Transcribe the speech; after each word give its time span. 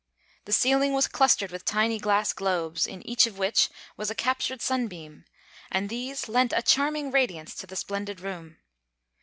The 0.45 0.51
ceiling 0.51 0.93
was 0.93 1.07
clustered 1.07 1.51
with 1.51 1.63
tiny 1.63 1.99
glass 1.99 2.33
globes, 2.33 2.87
in 2.87 3.05
each 3.07 3.27
of 3.27 3.37
which 3.37 3.69
was 3.97 4.09
a 4.09 4.15
captured 4.15 4.59
sunbeam; 4.59 5.25
and 5.71 5.89
these 5.89 6.27
lent 6.27 6.53
a 6.55 6.63
charming 6.63 7.11
radiance 7.11 7.53
to 7.57 7.67
the 7.67 7.75
splendid 7.75 8.19
room. 8.19 8.57